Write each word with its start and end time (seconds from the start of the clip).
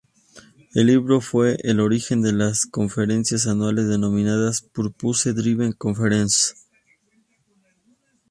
El 0.73 0.87
libro 0.87 1.21
fue 1.21 1.57
el 1.59 1.79
origen 1.79 2.23
de 2.23 2.33
las 2.33 2.65
conferencias 2.65 3.45
anuales 3.45 3.87
denominadas 3.87 4.61
"Purpose 4.61 5.31
Driven 5.31 5.73
Conference". 5.73 6.55